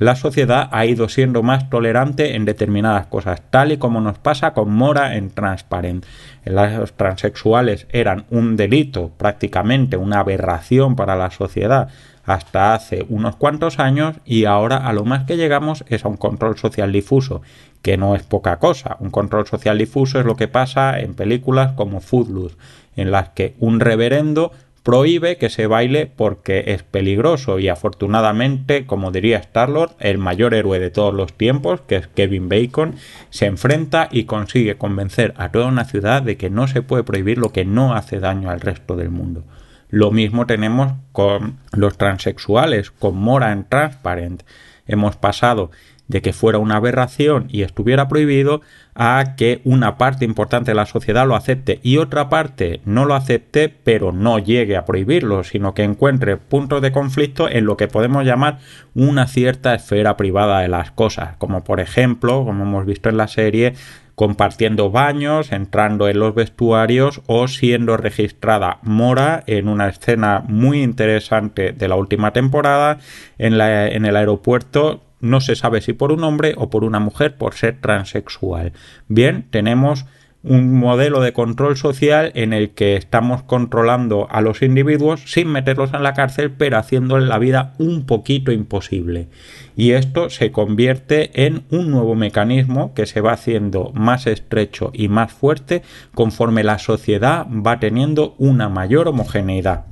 la 0.00 0.16
sociedad 0.16 0.70
ha 0.72 0.86
ido 0.86 1.10
siendo 1.10 1.42
más 1.42 1.68
tolerante 1.68 2.34
en 2.34 2.46
determinadas 2.46 3.06
cosas, 3.08 3.42
tal 3.50 3.72
y 3.72 3.76
como 3.76 4.00
nos 4.00 4.18
pasa 4.18 4.54
con 4.54 4.72
Mora 4.72 5.16
en 5.16 5.28
Transparent. 5.28 6.06
Los 6.46 6.94
transexuales 6.94 7.86
eran 7.90 8.24
un 8.30 8.56
delito, 8.56 9.10
prácticamente 9.18 9.98
una 9.98 10.20
aberración 10.20 10.96
para 10.96 11.16
la 11.16 11.30
sociedad 11.30 11.90
hasta 12.34 12.74
hace 12.74 13.04
unos 13.08 13.36
cuantos 13.36 13.78
años 13.78 14.16
y 14.24 14.44
ahora 14.44 14.76
a 14.76 14.92
lo 14.92 15.04
más 15.04 15.24
que 15.24 15.36
llegamos 15.36 15.84
es 15.88 16.04
a 16.04 16.08
un 16.08 16.16
control 16.16 16.56
social 16.58 16.92
difuso, 16.92 17.42
que 17.82 17.96
no 17.96 18.14
es 18.14 18.22
poca 18.22 18.58
cosa. 18.58 18.96
Un 19.00 19.10
control 19.10 19.46
social 19.46 19.78
difuso 19.78 20.20
es 20.20 20.26
lo 20.26 20.36
que 20.36 20.48
pasa 20.48 21.00
en 21.00 21.14
películas 21.14 21.72
como 21.72 22.00
Footloose, 22.00 22.56
en 22.96 23.10
las 23.10 23.30
que 23.30 23.54
un 23.58 23.80
reverendo 23.80 24.52
prohíbe 24.82 25.36
que 25.36 25.50
se 25.50 25.66
baile 25.66 26.06
porque 26.06 26.64
es 26.68 26.82
peligroso 26.82 27.58
y 27.58 27.68
afortunadamente, 27.68 28.86
como 28.86 29.10
diría 29.10 29.42
Starlord, 29.42 29.92
el 29.98 30.18
mayor 30.18 30.54
héroe 30.54 30.78
de 30.78 30.90
todos 30.90 31.12
los 31.12 31.32
tiempos, 31.32 31.82
que 31.82 31.96
es 31.96 32.06
Kevin 32.06 32.48
Bacon, 32.48 32.94
se 33.30 33.46
enfrenta 33.46 34.08
y 34.10 34.24
consigue 34.24 34.76
convencer 34.76 35.34
a 35.36 35.50
toda 35.50 35.66
una 35.66 35.84
ciudad 35.84 36.22
de 36.22 36.36
que 36.36 36.50
no 36.50 36.66
se 36.66 36.82
puede 36.82 37.04
prohibir 37.04 37.38
lo 37.38 37.52
que 37.52 37.64
no 37.64 37.94
hace 37.94 38.20
daño 38.20 38.50
al 38.50 38.60
resto 38.60 38.96
del 38.96 39.10
mundo. 39.10 39.44
Lo 39.90 40.10
mismo 40.10 40.46
tenemos 40.46 40.92
con 41.12 41.58
los 41.72 41.98
transexuales, 41.98 42.90
con 42.90 43.16
Mora 43.16 43.52
en 43.52 43.64
Transparent. 43.64 44.42
Hemos 44.86 45.16
pasado 45.16 45.70
de 46.10 46.22
que 46.22 46.32
fuera 46.32 46.58
una 46.58 46.76
aberración 46.76 47.46
y 47.50 47.62
estuviera 47.62 48.08
prohibido 48.08 48.62
a 48.96 49.36
que 49.36 49.60
una 49.62 49.96
parte 49.96 50.24
importante 50.24 50.72
de 50.72 50.74
la 50.74 50.86
sociedad 50.86 51.24
lo 51.24 51.36
acepte 51.36 51.78
y 51.84 51.98
otra 51.98 52.28
parte 52.28 52.80
no 52.84 53.04
lo 53.04 53.14
acepte 53.14 53.68
pero 53.68 54.10
no 54.10 54.40
llegue 54.40 54.76
a 54.76 54.84
prohibirlo, 54.84 55.44
sino 55.44 55.72
que 55.72 55.84
encuentre 55.84 56.36
puntos 56.36 56.82
de 56.82 56.90
conflicto 56.90 57.48
en 57.48 57.64
lo 57.64 57.76
que 57.76 57.86
podemos 57.86 58.24
llamar 58.24 58.58
una 58.92 59.28
cierta 59.28 59.72
esfera 59.72 60.16
privada 60.16 60.60
de 60.60 60.68
las 60.68 60.90
cosas, 60.90 61.36
como 61.38 61.62
por 61.62 61.78
ejemplo, 61.78 62.44
como 62.44 62.64
hemos 62.64 62.86
visto 62.86 63.08
en 63.08 63.16
la 63.16 63.28
serie, 63.28 63.74
compartiendo 64.20 64.90
baños, 64.90 65.50
entrando 65.50 66.06
en 66.06 66.18
los 66.18 66.34
vestuarios 66.34 67.22
o 67.26 67.48
siendo 67.48 67.96
registrada 67.96 68.76
Mora 68.82 69.42
en 69.46 69.66
una 69.66 69.88
escena 69.88 70.44
muy 70.46 70.82
interesante 70.82 71.72
de 71.72 71.88
la 71.88 71.96
última 71.96 72.34
temporada 72.34 72.98
en, 73.38 73.54
el 73.54 74.16
aeropuerto 74.16 75.02
no 75.20 75.40
se 75.40 75.56
sabe 75.56 75.80
si 75.80 75.94
por 75.94 76.12
un 76.12 76.22
hombre 76.22 76.52
o 76.58 76.68
por 76.68 76.84
una 76.84 77.00
mujer 77.00 77.36
por 77.36 77.54
ser 77.54 77.80
transexual. 77.80 78.74
Bien, 79.08 79.46
tenemos 79.50 80.04
un 80.42 80.78
modelo 80.78 81.20
de 81.20 81.32
control 81.32 81.76
social 81.76 82.32
en 82.34 82.52
el 82.52 82.70
que 82.70 82.96
estamos 82.96 83.42
controlando 83.42 84.26
a 84.30 84.40
los 84.40 84.62
individuos 84.62 85.22
sin 85.26 85.48
meterlos 85.48 85.92
en 85.92 86.02
la 86.02 86.14
cárcel, 86.14 86.50
pero 86.50 86.78
haciéndole 86.78 87.26
la 87.26 87.38
vida 87.38 87.74
un 87.78 88.06
poquito 88.06 88.52
imposible. 88.52 89.28
Y 89.76 89.92
esto 89.92 90.30
se 90.30 90.50
convierte 90.50 91.44
en 91.44 91.64
un 91.70 91.90
nuevo 91.90 92.14
mecanismo 92.14 92.94
que 92.94 93.06
se 93.06 93.20
va 93.20 93.32
haciendo 93.32 93.92
más 93.94 94.26
estrecho 94.26 94.90
y 94.94 95.08
más 95.08 95.32
fuerte 95.32 95.82
conforme 96.14 96.64
la 96.64 96.78
sociedad 96.78 97.46
va 97.48 97.78
teniendo 97.78 98.34
una 98.38 98.68
mayor 98.68 99.08
homogeneidad. 99.08 99.84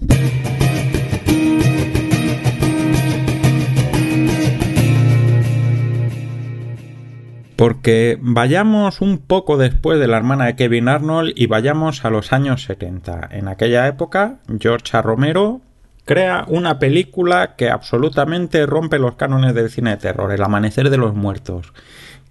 Porque 7.59 8.19
vayamos 8.21 9.01
un 9.01 9.19
poco 9.19 9.57
después 9.57 9.99
de 9.99 10.07
la 10.07 10.17
hermana 10.17 10.47
de 10.47 10.55
Kevin 10.55 10.89
Arnold 10.89 11.33
y 11.35 11.47
vayamos 11.47 12.05
a 12.05 12.11
los 12.11 12.33
años 12.33 12.63
70. 12.63 13.31
En 13.33 13.49
aquella 13.49 13.89
época, 13.89 14.37
George. 14.61 15.03
Romero 15.03 15.61
crea 16.05 16.45
una 16.47 16.79
película 16.79 17.57
que 17.57 17.69
absolutamente 17.69 18.65
rompe 18.65 19.01
los 19.01 19.17
cánones 19.17 19.55
del 19.55 19.71
cine 19.71 19.91
de 19.91 19.97
terror, 19.97 20.31
El 20.31 20.45
Amanecer 20.45 20.89
de 20.89 20.99
los 20.99 21.17
Muertos, 21.17 21.73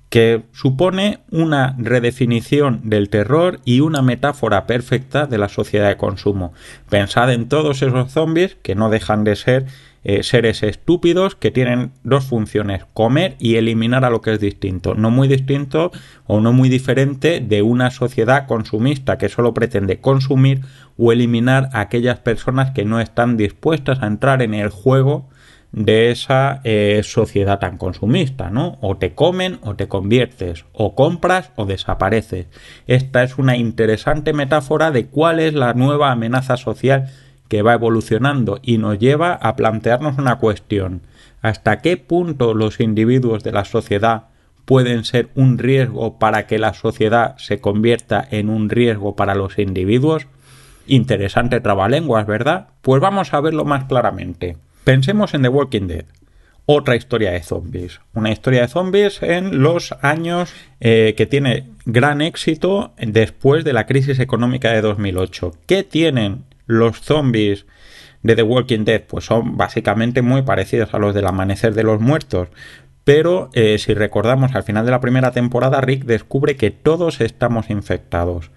que 0.07 0.43
supone 0.53 1.19
una 1.29 1.75
redefinición 1.77 2.89
del 2.89 3.10
terror 3.10 3.60
y 3.65 3.81
una 3.81 4.01
metáfora 4.01 4.65
perfecta 4.65 5.25
de 5.25 5.39
la 5.39 5.50
sociedad 5.50 5.89
de 5.89 5.98
consumo. 5.98 6.53
Pensad 6.89 7.34
en 7.34 7.50
todos 7.50 7.81
esos 7.81 8.13
zombies 8.13 8.55
que 8.62 8.75
no 8.75 8.89
dejan 8.89 9.25
de 9.25 9.36
ser 9.36 9.65
eh, 10.09 10.23
seres 10.23 10.63
estúpidos 10.63 11.35
que 11.35 11.51
tienen 11.51 11.91
dos 12.05 12.23
funciones, 12.23 12.85
comer 12.93 13.35
y 13.39 13.57
eliminar 13.57 14.05
a 14.05 14.09
lo 14.09 14.21
que 14.21 14.31
es 14.31 14.39
distinto, 14.39 14.95
no 14.95 15.11
muy 15.11 15.27
distinto 15.27 15.91
o 16.25 16.39
no 16.39 16.53
muy 16.53 16.69
diferente 16.69 17.41
de 17.41 17.61
una 17.61 17.91
sociedad 17.91 18.47
consumista 18.47 19.17
que 19.17 19.27
solo 19.27 19.53
pretende 19.53 19.99
consumir 19.99 20.61
o 20.97 21.11
eliminar 21.11 21.67
a 21.73 21.81
aquellas 21.81 22.19
personas 22.19 22.71
que 22.71 22.85
no 22.85 23.01
están 23.01 23.35
dispuestas 23.35 24.01
a 24.01 24.07
entrar 24.07 24.41
en 24.41 24.53
el 24.53 24.69
juego 24.69 25.27
de 25.73 26.09
esa 26.11 26.61
eh, 26.63 27.01
sociedad 27.03 27.59
tan 27.59 27.77
consumista, 27.77 28.49
¿no? 28.49 28.77
O 28.79 28.95
te 28.95 29.13
comen 29.13 29.59
o 29.61 29.75
te 29.75 29.89
conviertes, 29.89 30.63
o 30.71 30.95
compras 30.95 31.51
o 31.57 31.65
desapareces. 31.65 32.47
Esta 32.87 33.23
es 33.23 33.37
una 33.37 33.57
interesante 33.57 34.31
metáfora 34.31 34.91
de 34.91 35.07
cuál 35.07 35.41
es 35.41 35.53
la 35.53 35.73
nueva 35.73 36.13
amenaza 36.13 36.55
social 36.55 37.09
que 37.47 37.61
va 37.61 37.73
evolucionando 37.73 38.59
y 38.61 38.77
nos 38.77 38.99
lleva 38.99 39.33
a 39.33 39.55
plantearnos 39.55 40.17
una 40.17 40.37
cuestión. 40.37 41.01
¿Hasta 41.41 41.81
qué 41.81 41.97
punto 41.97 42.53
los 42.53 42.79
individuos 42.79 43.43
de 43.43 43.51
la 43.51 43.65
sociedad 43.65 44.23
pueden 44.65 45.05
ser 45.05 45.29
un 45.35 45.57
riesgo 45.57 46.19
para 46.19 46.45
que 46.45 46.59
la 46.59 46.73
sociedad 46.73 47.37
se 47.37 47.61
convierta 47.61 48.27
en 48.29 48.49
un 48.49 48.69
riesgo 48.69 49.15
para 49.15 49.35
los 49.35 49.57
individuos? 49.59 50.27
Interesante 50.87 51.59
trabalenguas, 51.61 52.25
¿verdad? 52.27 52.67
Pues 52.81 53.01
vamos 53.01 53.33
a 53.33 53.41
verlo 53.41 53.65
más 53.65 53.85
claramente. 53.85 54.57
Pensemos 54.83 55.33
en 55.33 55.43
The 55.43 55.49
Walking 55.49 55.87
Dead. 55.87 56.05
Otra 56.65 56.97
historia 56.97 57.31
de 57.31 57.43
zombies. 57.43 58.01
Una 58.13 58.31
historia 58.31 58.61
de 58.61 58.67
zombies 58.67 59.23
en 59.23 59.61
los 59.61 59.95
años 60.01 60.53
eh, 60.81 61.13
que 61.15 61.25
tiene 61.25 61.65
gran 61.85 62.21
éxito 62.21 62.93
después 62.97 63.63
de 63.63 63.71
la 63.71 63.85
crisis 63.85 64.19
económica 64.19 64.71
de 64.71 64.81
2008. 64.81 65.53
¿Qué 65.65 65.83
tienen 65.83 66.43
los 66.67 67.01
zombies 67.01 67.65
de 68.24 68.36
The 68.36 68.43
Walking 68.43 68.86
Dead 68.86 69.01
pues 69.01 69.25
son 69.25 69.57
básicamente 69.57 70.21
muy 70.21 70.43
parecidos 70.43 70.93
a 70.93 71.00
los 71.00 71.15
del 71.15 71.25
Amanecer 71.25 71.74
de 71.74 71.83
los 71.83 72.00
Muertos. 72.00 72.50
Pero 73.03 73.50
eh, 73.53 73.77
si 73.77 73.93
recordamos 73.93 74.53
al 74.53 74.63
final 74.63 74.86
de 74.86 74.91
la 74.91 75.00
primera 75.00 75.31
temporada, 75.31 75.79
Rick 75.79 76.03
descubre 76.03 76.57
que 76.57 76.71
todos 76.71 77.21
estamos 77.21 77.69
infectados. 77.69 78.51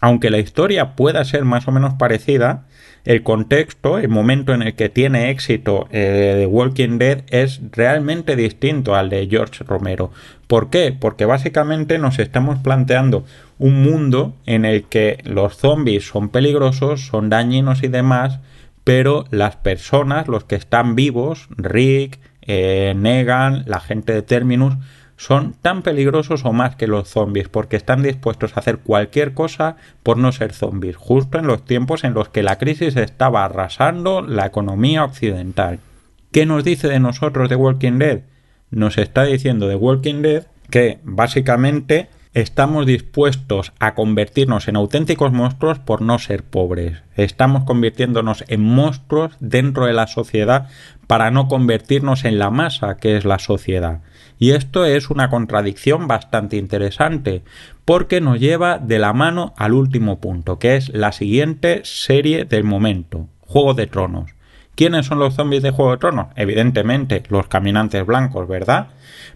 Aunque 0.00 0.30
la 0.30 0.38
historia 0.38 0.94
pueda 0.94 1.24
ser 1.24 1.44
más 1.44 1.66
o 1.66 1.72
menos 1.72 1.94
parecida, 1.94 2.66
el 3.04 3.22
contexto, 3.24 3.98
el 3.98 4.08
momento 4.08 4.54
en 4.54 4.62
el 4.62 4.74
que 4.74 4.88
tiene 4.88 5.30
éxito 5.30 5.88
eh, 5.90 6.34
The 6.38 6.46
Walking 6.46 6.98
Dead 6.98 7.24
es 7.30 7.60
realmente 7.72 8.36
distinto 8.36 8.94
al 8.94 9.10
de 9.10 9.26
George 9.28 9.64
Romero. 9.64 10.12
¿Por 10.48 10.70
qué? 10.70 10.96
Porque 10.98 11.26
básicamente 11.26 11.98
nos 11.98 12.18
estamos 12.18 12.58
planteando 12.58 13.24
un 13.58 13.82
mundo 13.82 14.34
en 14.46 14.64
el 14.64 14.84
que 14.84 15.18
los 15.24 15.58
zombies 15.58 16.08
son 16.08 16.30
peligrosos, 16.30 17.06
son 17.06 17.28
dañinos 17.28 17.82
y 17.82 17.88
demás, 17.88 18.40
pero 18.82 19.26
las 19.30 19.56
personas, 19.56 20.26
los 20.26 20.44
que 20.44 20.56
están 20.56 20.94
vivos, 20.94 21.48
Rick, 21.50 22.18
eh, 22.40 22.94
Negan, 22.96 23.64
la 23.66 23.80
gente 23.80 24.14
de 24.14 24.22
Terminus, 24.22 24.76
son 25.18 25.52
tan 25.60 25.82
peligrosos 25.82 26.46
o 26.46 26.54
más 26.54 26.76
que 26.76 26.86
los 26.86 27.08
zombies 27.08 27.50
porque 27.50 27.76
están 27.76 28.02
dispuestos 28.02 28.56
a 28.56 28.60
hacer 28.60 28.78
cualquier 28.78 29.34
cosa 29.34 29.76
por 30.02 30.16
no 30.16 30.32
ser 30.32 30.54
zombies, 30.54 30.96
justo 30.96 31.38
en 31.38 31.46
los 31.46 31.66
tiempos 31.66 32.04
en 32.04 32.14
los 32.14 32.30
que 32.30 32.42
la 32.42 32.56
crisis 32.56 32.96
estaba 32.96 33.44
arrasando 33.44 34.22
la 34.22 34.46
economía 34.46 35.04
occidental. 35.04 35.80
¿Qué 36.32 36.46
nos 36.46 36.64
dice 36.64 36.88
de 36.88 37.00
nosotros 37.00 37.50
The 37.50 37.56
Walking 37.56 37.98
Dead? 37.98 38.20
Nos 38.70 38.98
está 38.98 39.24
diciendo 39.24 39.68
The 39.68 39.76
Walking 39.76 40.22
Dead 40.22 40.46
que 40.70 40.98
básicamente 41.02 42.08
estamos 42.34 42.86
dispuestos 42.86 43.72
a 43.78 43.94
convertirnos 43.94 44.68
en 44.68 44.76
auténticos 44.76 45.32
monstruos 45.32 45.78
por 45.78 46.02
no 46.02 46.18
ser 46.18 46.44
pobres. 46.44 47.02
Estamos 47.16 47.64
convirtiéndonos 47.64 48.44
en 48.48 48.62
monstruos 48.62 49.36
dentro 49.40 49.86
de 49.86 49.94
la 49.94 50.06
sociedad 50.06 50.68
para 51.06 51.30
no 51.30 51.48
convertirnos 51.48 52.24
en 52.24 52.38
la 52.38 52.50
masa 52.50 52.98
que 52.98 53.16
es 53.16 53.24
la 53.24 53.38
sociedad. 53.38 54.02
Y 54.38 54.50
esto 54.50 54.84
es 54.84 55.10
una 55.10 55.30
contradicción 55.30 56.06
bastante 56.06 56.56
interesante, 56.56 57.42
porque 57.84 58.20
nos 58.20 58.38
lleva 58.38 58.78
de 58.78 58.98
la 58.98 59.12
mano 59.12 59.52
al 59.56 59.72
último 59.72 60.20
punto, 60.20 60.58
que 60.58 60.76
es 60.76 60.90
la 60.90 61.10
siguiente 61.12 61.80
serie 61.84 62.44
del 62.44 62.62
momento, 62.62 63.26
Juego 63.40 63.74
de 63.74 63.86
Tronos. 63.86 64.37
¿Quiénes 64.78 65.06
son 65.06 65.18
los 65.18 65.34
zombies 65.34 65.64
de 65.64 65.72
Juego 65.72 65.90
de 65.90 65.96
Tronos? 65.96 66.28
Evidentemente, 66.36 67.24
los 67.30 67.48
caminantes 67.48 68.06
blancos, 68.06 68.46
¿verdad? 68.46 68.86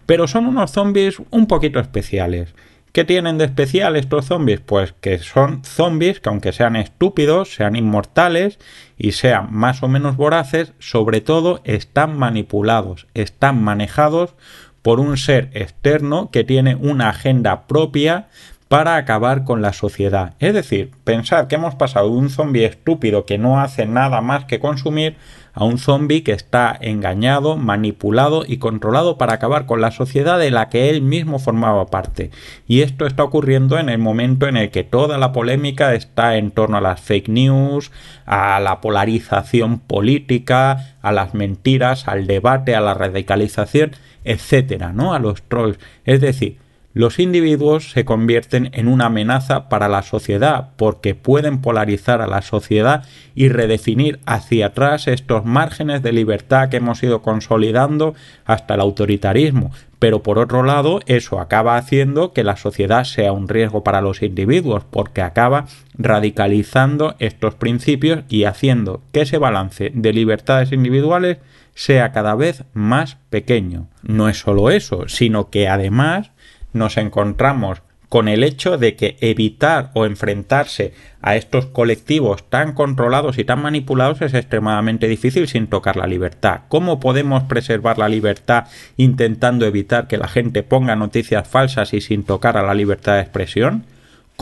Pero 0.07 0.29
son 0.29 0.47
unos 0.47 0.71
zombies 0.71 1.21
un 1.31 1.49
poquito 1.49 1.81
especiales. 1.81 2.55
¿Qué 2.93 3.03
tienen 3.03 3.39
de 3.39 3.47
especial 3.47 3.97
estos 3.97 4.27
zombies? 4.27 4.61
Pues 4.61 4.95
que 5.01 5.19
son 5.19 5.65
zombies 5.65 6.21
que 6.21 6.29
aunque 6.29 6.53
sean 6.53 6.77
estúpidos, 6.77 7.57
sean 7.57 7.75
inmortales 7.75 8.61
y 8.97 9.11
sean 9.11 9.49
más 9.53 9.83
o 9.83 9.89
menos 9.89 10.17
voraces, 10.17 10.75
sobre 10.79 11.21
todo 11.21 11.61
están 11.65 12.17
manipulados, 12.17 13.09
están 13.13 13.65
manejados 13.65 14.37
por 14.81 15.01
un 15.01 15.17
ser 15.17 15.51
externo 15.55 16.31
que 16.31 16.45
tiene 16.45 16.77
una 16.77 17.09
agenda 17.09 17.67
propia 17.67 18.29
para 18.73 18.97
acabar 18.97 19.45
con 19.45 19.61
la 19.61 19.75
sociedad. 19.75 20.33
Es 20.38 20.55
decir, 20.55 20.93
pensad 21.05 21.47
que 21.47 21.57
hemos 21.57 21.75
pasado 21.75 22.09
de 22.09 22.17
un 22.17 22.31
zombie 22.31 22.64
estúpido 22.64 23.26
que 23.26 23.37
no 23.37 23.61
hace 23.61 23.85
nada 23.85 24.23
más 24.23 24.47
que 24.47 24.61
consumir 24.61 25.17
a 25.52 25.64
un 25.64 25.76
zombie 25.76 26.23
que 26.23 26.33
está 26.33 26.79
engañado, 26.81 27.59
manipulado 27.59 28.45
y 28.47 28.57
controlado 28.57 29.19
para 29.19 29.35
acabar 29.35 29.67
con 29.67 29.83
la 29.83 29.91
sociedad 29.91 30.38
de 30.38 30.50
la 30.50 30.71
que 30.71 30.88
él 30.88 31.02
mismo 31.02 31.38
formaba 31.38 31.88
parte. 31.88 32.31
Y 32.67 32.81
esto 32.81 33.05
está 33.05 33.25
ocurriendo 33.25 33.79
en 33.79 33.91
el 33.91 33.99
momento 33.99 34.49
en 34.49 34.57
el 34.57 34.71
que 34.71 34.85
toda 34.85 35.19
la 35.19 35.33
polémica 35.33 35.93
está 35.93 36.38
en 36.38 36.50
torno 36.50 36.79
a 36.79 36.81
las 36.81 36.99
fake 37.02 37.29
news, 37.29 37.93
a 38.25 38.59
la 38.59 38.81
polarización 38.81 39.81
política, 39.81 40.97
a 41.02 41.12
las 41.12 41.35
mentiras, 41.35 42.09
al 42.09 42.26
debate, 42.26 42.75
a 42.75 42.81
la 42.81 42.95
radicalización, 42.95 43.91
etcétera, 44.25 44.95
¿no? 44.95 45.12
A 45.12 45.19
los 45.19 45.43
trolls. 45.43 45.79
Es 46.07 46.23
decir, 46.23 46.62
los 46.95 47.19
individuos 47.19 47.91
se 47.91 48.05
convierten 48.05 48.71
en 48.75 48.87
una 48.87 49.07
amenaza 49.07 49.69
para 49.69 49.89
la 49.89 50.03
sociedad 50.03 50.71
porque 50.77 51.15
pueden 51.15 51.61
polarizar 51.61 52.21
a 52.21 52.27
la 52.27 52.43
sociedad 52.43 53.05
y 53.35 53.49
redefinir 53.49 54.21
hacia 54.27 54.67
atrás 54.67 55.09
estos 55.09 55.45
márgenes 55.45 56.03
de 56.03 56.13
libertad 56.13 56.69
que 56.69 56.77
hemos 56.77 57.03
ido 57.03 57.23
consolidando 57.23 58.15
hasta 58.45 58.75
el 58.75 58.81
autoritarismo. 58.81 59.71
Pero 59.99 60.23
por 60.25 60.39
otro 60.39 60.65
lado, 60.65 61.01
eso 61.07 61.39
acaba 61.39 61.77
haciendo 61.77 62.33
que 62.33 62.43
la 62.43 62.57
sociedad 62.57 63.05
sea 63.05 63.33
un 63.33 63.49
riesgo 63.49 63.85
para 63.85 64.01
los 64.01 64.21
individuos 64.21 64.85
porque 64.91 65.23
acaba 65.23 65.67
radicalizando 65.95 67.15
estos 67.21 67.55
principios 67.55 68.25
y 68.29 68.45
haciendo 68.45 69.01
que 69.13 69.21
ese 69.21 69.39
balance 69.39 69.93
de 69.95 70.13
libertades 70.13 70.73
individuales 70.73 71.39
sea 71.75 72.11
cada 72.11 72.35
vez 72.35 72.65
más 72.75 73.17
pequeño. 73.31 73.87
No 74.03 74.29
es 74.29 74.41
solo 74.41 74.71
eso, 74.71 75.09
sino 75.09 75.51
que 75.51 75.69
además 75.69 76.32
nos 76.73 76.97
encontramos 76.97 77.83
con 78.12 78.29
el 78.29 78.45
hecho 78.45 78.76
de 78.76 78.95
que 78.95 79.17
evitar 79.23 79.91
o 79.95 80.05
enfrentarse 80.05 80.93
a 81.23 81.35
estos 81.35 81.64
colectivos 81.64 82.47
tan 82.50 82.75
controlados 82.75 83.38
y 83.38 83.45
tan 83.45 83.62
manipulados 83.62 84.21
es 84.21 84.35
extremadamente 84.35 85.09
difícil 85.09 85.49
sin 85.49 85.67
tocar 85.67 85.97
la 85.97 86.07
libertad. 86.07 86.61
¿Cómo 86.69 87.00
podemos 87.00 87.45
preservar 87.45 87.97
la 87.97 88.11
libertad 88.11 88.67
intentando 88.99 89.64
evitar 89.64 90.09
que 90.09 90.19
la 90.19 90.29
gente 90.29 90.62
ponga 90.62 90.95
noticias 90.95 91.49
falsas 91.49 91.95
y 91.95 92.02
sin 92.02 92.23
tocar 92.25 92.59
a 92.59 92.62
la 92.62 92.75
libertad 92.75 93.14
de 93.14 93.23
expresión? 93.23 93.87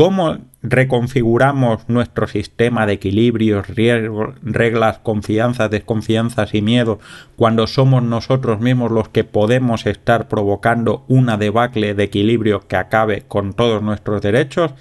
¿Cómo 0.00 0.38
reconfiguramos 0.62 1.86
nuestro 1.90 2.26
sistema 2.26 2.86
de 2.86 2.94
equilibrios, 2.94 3.66
reglas, 3.68 4.98
confianzas, 5.00 5.70
desconfianzas 5.70 6.54
y 6.54 6.62
miedo 6.62 7.00
cuando 7.36 7.66
somos 7.66 8.02
nosotros 8.02 8.60
mismos 8.60 8.90
los 8.90 9.10
que 9.10 9.24
podemos 9.24 9.84
estar 9.84 10.26
provocando 10.26 11.04
una 11.08 11.36
debacle 11.36 11.92
de 11.92 12.04
equilibrio 12.04 12.66
que 12.66 12.76
acabe 12.76 13.24
con 13.28 13.52
todos 13.52 13.82
nuestros 13.82 14.22
derechos? 14.22 14.72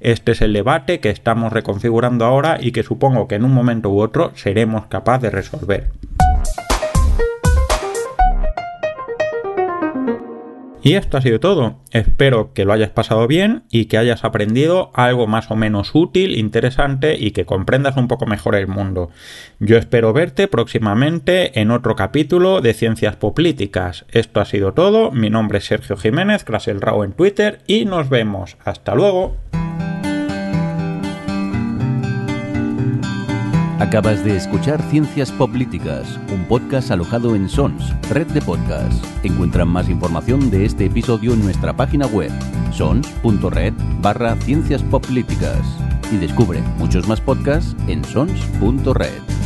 Este 0.00 0.32
es 0.32 0.42
el 0.42 0.52
debate 0.52 1.00
que 1.00 1.08
estamos 1.08 1.54
reconfigurando 1.54 2.26
ahora 2.26 2.58
y 2.60 2.72
que 2.72 2.82
supongo 2.82 3.28
que 3.28 3.36
en 3.36 3.46
un 3.46 3.54
momento 3.54 3.88
u 3.88 4.02
otro 4.02 4.32
seremos 4.34 4.88
capaces 4.88 5.22
de 5.22 5.30
resolver. 5.30 5.90
Y 10.86 10.94
esto 10.94 11.16
ha 11.16 11.20
sido 11.20 11.40
todo. 11.40 11.80
Espero 11.90 12.52
que 12.52 12.64
lo 12.64 12.72
hayas 12.72 12.90
pasado 12.90 13.26
bien 13.26 13.64
y 13.72 13.86
que 13.86 13.98
hayas 13.98 14.22
aprendido 14.24 14.92
algo 14.94 15.26
más 15.26 15.50
o 15.50 15.56
menos 15.56 15.90
útil, 15.94 16.38
interesante 16.38 17.16
y 17.18 17.32
que 17.32 17.44
comprendas 17.44 17.96
un 17.96 18.06
poco 18.06 18.24
mejor 18.24 18.54
el 18.54 18.68
mundo. 18.68 19.10
Yo 19.58 19.78
espero 19.78 20.12
verte 20.12 20.46
próximamente 20.46 21.60
en 21.60 21.72
otro 21.72 21.96
capítulo 21.96 22.60
de 22.60 22.72
Ciencias 22.72 23.16
Políticas. 23.16 24.04
Esto 24.12 24.40
ha 24.40 24.44
sido 24.44 24.74
todo. 24.74 25.10
Mi 25.10 25.28
nombre 25.28 25.58
es 25.58 25.64
Sergio 25.64 25.96
Jiménez, 25.96 26.44
Rao 26.46 27.02
en 27.02 27.14
Twitter 27.14 27.62
y 27.66 27.84
nos 27.84 28.08
vemos. 28.08 28.56
Hasta 28.64 28.94
luego. 28.94 29.34
Acabas 33.78 34.24
de 34.24 34.34
escuchar 34.34 34.80
Ciencias 34.90 35.30
Políticas, 35.30 36.18
un 36.32 36.46
podcast 36.46 36.90
alojado 36.90 37.36
en 37.36 37.46
Sons, 37.46 37.92
red 38.08 38.26
de 38.28 38.40
podcasts. 38.40 39.02
Encuentran 39.22 39.68
más 39.68 39.90
información 39.90 40.50
de 40.50 40.64
este 40.64 40.86
episodio 40.86 41.34
en 41.34 41.44
nuestra 41.44 41.76
página 41.76 42.06
web, 42.06 42.32
sons.red 42.72 43.74
barra 44.00 44.34
ciencias 44.36 44.82
políticas. 44.82 45.60
Y 46.10 46.16
descubre 46.16 46.62
muchos 46.78 47.06
más 47.06 47.20
podcasts 47.20 47.76
en 47.86 48.02
sons.red. 48.02 49.45